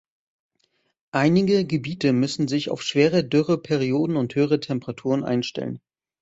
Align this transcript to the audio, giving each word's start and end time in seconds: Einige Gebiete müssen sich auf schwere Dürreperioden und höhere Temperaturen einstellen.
Einige 1.11 1.63
Gebiete 1.63 2.11
müssen 2.11 2.47
sich 2.47 2.71
auf 2.71 2.81
schwere 2.81 3.23
Dürreperioden 3.23 4.15
und 4.15 4.33
höhere 4.33 4.59
Temperaturen 4.59 5.23
einstellen. 5.23 5.79